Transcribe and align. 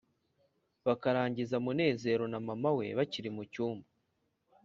bakarangiza 0.87 1.55
Munezero 1.65 2.23
na 2.31 2.39
mama 2.47 2.69
we 2.77 2.85
bakiri 2.97 3.29
mu 3.35 3.43
cyumba. 3.51 3.87